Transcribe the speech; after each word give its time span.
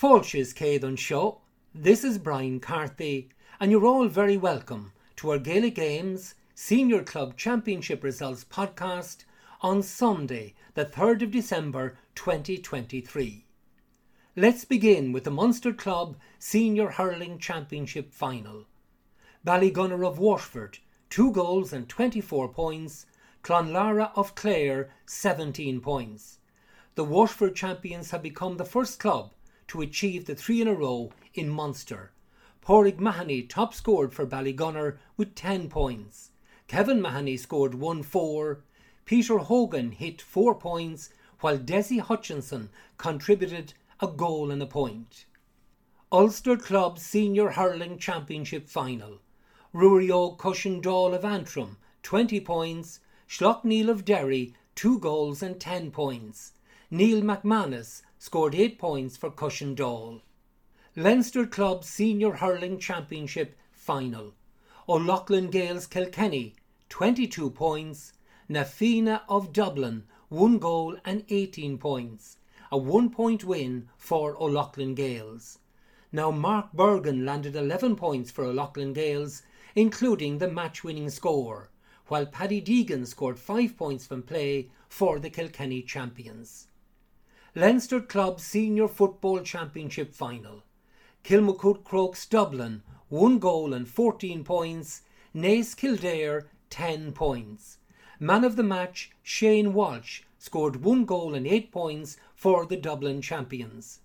Fáilses 0.00 0.54
céad 0.54 0.96
seo. 0.96 1.40
This 1.74 2.04
is 2.04 2.18
Brian 2.18 2.60
Carthy, 2.60 3.30
and 3.58 3.72
you're 3.72 3.84
all 3.84 4.06
very 4.06 4.36
welcome 4.36 4.92
to 5.16 5.30
our 5.30 5.40
Gaelic 5.40 5.74
Games 5.74 6.36
Senior 6.54 7.02
Club 7.02 7.36
Championship 7.36 8.04
Results 8.04 8.44
podcast 8.44 9.24
on 9.60 9.82
Sunday, 9.82 10.54
the 10.74 10.84
3rd 10.84 11.22
of 11.22 11.30
December 11.32 11.98
2023. 12.14 13.44
Let's 14.36 14.64
begin 14.64 15.10
with 15.10 15.24
the 15.24 15.32
Munster 15.32 15.72
Club 15.72 16.16
Senior 16.38 16.90
Hurling 16.90 17.40
Championship 17.40 18.12
final. 18.12 18.66
Ballygunner 19.44 20.06
of 20.06 20.20
Waterford, 20.20 20.78
2 21.10 21.32
goals 21.32 21.72
and 21.72 21.88
24 21.88 22.50
points, 22.50 23.06
Clonlara 23.42 24.12
of 24.14 24.36
Clare, 24.36 24.90
17 25.06 25.80
points. 25.80 26.38
The 26.94 27.02
Waterford 27.02 27.56
champions 27.56 28.12
have 28.12 28.22
become 28.22 28.58
the 28.58 28.64
first 28.64 29.00
club 29.00 29.32
to 29.68 29.80
achieve 29.80 30.26
the 30.26 30.34
three 30.34 30.60
in 30.60 30.68
a 30.68 30.74
row 30.74 31.12
in 31.34 31.48
Munster. 31.48 32.10
Pauric 32.60 33.00
Mahony 33.00 33.42
top 33.42 33.72
scored 33.72 34.12
for 34.12 34.26
Ballygunner 34.26 34.98
with 35.16 35.34
10 35.34 35.68
points. 35.68 36.30
Kevin 36.66 37.00
Mahony 37.00 37.36
scored 37.36 37.74
1 37.74 38.02
4. 38.02 38.60
Peter 39.04 39.38
Hogan 39.38 39.92
hit 39.92 40.20
4 40.20 40.54
points, 40.54 41.10
while 41.40 41.56
Dessie 41.56 42.00
Hutchinson 42.00 42.68
contributed 42.98 43.72
a 44.00 44.06
goal 44.06 44.50
and 44.50 44.62
a 44.62 44.66
point. 44.66 45.24
Ulster 46.12 46.56
Club 46.56 46.98
Senior 46.98 47.50
Hurling 47.50 47.98
Championship 47.98 48.68
Final. 48.68 49.20
Ruairí 49.74 50.08
Óg 50.08 50.38
Cushendall 50.38 51.14
of 51.14 51.24
Antrim, 51.24 51.76
20 52.02 52.40
points. 52.40 53.00
Slaughtneil 53.28 53.90
of 53.90 54.06
Derry, 54.06 54.54
2 54.74 54.98
goals 54.98 55.42
and 55.42 55.60
10 55.60 55.90
points. 55.90 56.52
Neil 56.90 57.20
McManus 57.20 58.00
scored 58.28 58.54
8 58.54 58.78
points 58.78 59.16
for 59.16 59.30
Cushendall. 59.30 60.20
Leinster 60.94 61.46
Club 61.46 61.82
Senior 61.82 62.32
Hurling 62.32 62.78
Championship 62.78 63.56
Final. 63.72 64.34
O'Loughlin 64.86 65.50
Gaels 65.50 65.86
Kilkenny, 65.88 66.54
22 66.90 67.48
points. 67.48 68.12
Na 68.46 68.64
Fianna 68.64 69.22
of 69.30 69.54
Dublin, 69.54 70.04
1 70.28 70.58
goal 70.58 70.98
and 71.06 71.24
18 71.30 71.78
points. 71.78 72.36
A 72.70 72.76
1 72.76 73.08
point 73.08 73.44
win 73.44 73.88
for 73.96 74.36
O'Loughlin 74.36 74.94
Gaels. 74.94 75.56
Now 76.12 76.30
Mark 76.30 76.74
Bergin 76.74 77.24
landed 77.24 77.56
11 77.56 77.96
points 77.96 78.30
for 78.30 78.44
O'Loughlin 78.44 78.92
Gaels, 78.92 79.40
including 79.74 80.36
the 80.36 80.50
match 80.50 80.84
winning 80.84 81.08
score, 81.08 81.70
while 82.08 82.26
Paddy 82.26 82.60
Deegan 82.60 83.06
scored 83.06 83.38
5 83.38 83.78
points 83.78 84.06
from 84.06 84.22
play 84.22 84.68
for 84.86 85.18
the 85.18 85.30
Kilkenny 85.30 85.80
champions. 85.80 86.66
Leinster 87.58 88.00
Club 88.00 88.38
Senior 88.38 88.86
Football 88.86 89.40
Championship 89.40 90.14
Final. 90.14 90.62
Kilmacud 91.24 91.82
Crokes 91.82 92.24
Dublin, 92.24 92.84
1 93.08 93.40
goal 93.40 93.74
and 93.74 93.88
14 93.88 94.44
points. 94.44 95.02
Naas 95.34 95.74
Kildare, 95.76 96.46
10 96.70 97.10
points. 97.10 97.78
Man 98.20 98.44
of 98.44 98.54
the 98.54 98.62
match, 98.62 99.10
Shane 99.24 99.74
Walsh, 99.74 100.22
scored 100.38 100.84
1 100.84 101.04
goal 101.04 101.34
and 101.34 101.48
8 101.48 101.72
points 101.72 102.16
for 102.32 102.64
the 102.64 102.76
Dublin 102.76 103.20
champions. 103.20 104.02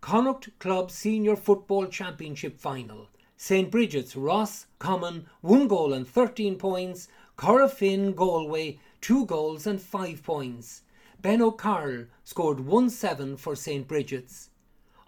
Connacht 0.00 0.58
Club 0.58 0.90
Senior 0.90 1.36
Football 1.36 1.86
Championship 1.86 2.58
Final. 2.58 3.06
St 3.36 3.70
Bridget's 3.70 4.16
Ross 4.16 4.66
Common, 4.80 5.26
1 5.42 5.68
goal 5.68 5.92
and 5.92 6.08
13 6.08 6.56
points. 6.56 7.06
Corofin 7.38 8.16
Galway, 8.16 8.80
2 9.00 9.26
goals 9.26 9.64
and 9.64 9.80
5 9.80 10.24
points. 10.24 10.82
Ben 11.26 11.42
O'Carroll 11.42 12.04
scored 12.22 12.60
1 12.60 12.88
7 12.88 13.36
for 13.36 13.56
St 13.56 13.88
Brigid's. 13.88 14.50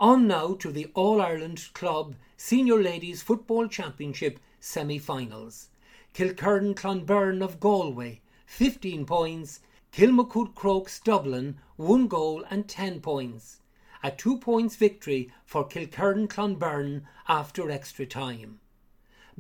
On 0.00 0.26
now 0.26 0.54
to 0.54 0.72
the 0.72 0.90
All 0.94 1.20
Ireland 1.20 1.68
Club 1.74 2.16
Senior 2.36 2.82
Ladies 2.82 3.22
Football 3.22 3.68
Championship 3.68 4.40
semi 4.58 4.98
finals. 4.98 5.68
Kilkerrin-Clonberne 6.14 7.40
of 7.40 7.60
Galway, 7.60 8.20
15 8.46 9.06
points. 9.06 9.60
Kilmacud 9.92 10.56
Crokes 10.56 10.98
Dublin, 10.98 11.56
1 11.76 12.08
goal 12.08 12.44
and 12.50 12.66
10 12.68 13.00
points. 13.00 13.60
A 14.02 14.10
2 14.10 14.38
points 14.38 14.74
victory 14.74 15.30
for 15.46 15.68
Kilkerrin-Clonberne 15.68 17.02
after 17.28 17.70
extra 17.70 18.06
time. 18.06 18.58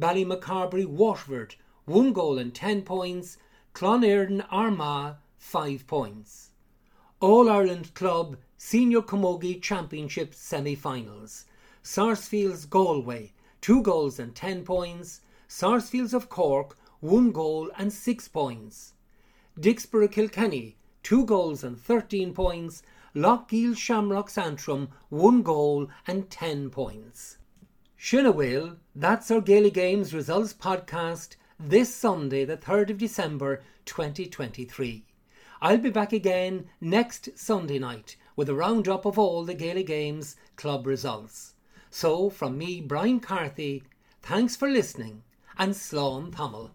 Ballymacarbery 0.00 0.86
Waterford, 0.86 1.56
1 1.86 2.12
goal 2.12 2.38
and 2.38 2.54
10 2.54 2.82
points. 2.82 3.36
Clann 3.72 4.02
Éireann 4.02 4.46
Armagh, 4.48 5.16
5 5.38 5.84
points. 5.88 6.52
All 7.20 7.50
Ireland 7.50 7.94
Club 7.94 8.36
Senior 8.56 9.02
Camogie 9.02 9.60
Championship 9.60 10.32
semi 10.32 10.76
finals. 10.76 11.46
Sarsfields 11.82 12.64
Galway, 12.64 13.32
2 13.60 13.82
goals 13.82 14.20
and 14.20 14.36
10 14.36 14.62
points. 14.64 15.20
Sarsfields 15.48 16.14
of 16.14 16.28
Cork, 16.28 16.78
1 17.00 17.32
goal 17.32 17.72
and 17.76 17.92
6 17.92 18.28
points. 18.28 18.92
Dicksboro 19.58 20.06
Kilkenny, 20.06 20.76
2 21.02 21.24
goals 21.24 21.64
and 21.64 21.76
13 21.76 22.32
points. 22.34 22.84
Loughgiel 23.16 23.76
Shamrocks 23.76 24.38
Antrim, 24.38 24.88
1 25.08 25.42
goal 25.42 25.88
and 26.06 26.30
10 26.30 26.70
points. 26.70 27.38
Shinawil, 27.98 28.76
that's 28.94 29.28
our 29.32 29.40
Gaelic 29.40 29.74
Games 29.74 30.14
results 30.14 30.54
podcast 30.54 31.34
this 31.58 31.92
Sunday, 31.92 32.44
the 32.44 32.56
3rd 32.56 32.90
of 32.90 32.98
December 32.98 33.64
2023. 33.86 35.07
I'll 35.60 35.78
be 35.78 35.90
back 35.90 36.12
again 36.12 36.66
next 36.80 37.36
Sunday 37.36 37.80
night 37.80 38.16
with 38.36 38.48
a 38.48 38.54
roundup 38.54 39.04
of 39.04 39.18
all 39.18 39.44
the 39.44 39.54
Gaelic 39.54 39.88
Games 39.88 40.36
club 40.54 40.86
results. 40.86 41.54
So, 41.90 42.30
from 42.30 42.56
me, 42.56 42.80
Brian 42.80 43.18
Carthy, 43.18 43.82
thanks 44.22 44.54
for 44.54 44.68
listening 44.68 45.24
and 45.58 45.72
Slán 45.72 46.34
Tamil. 46.36 46.66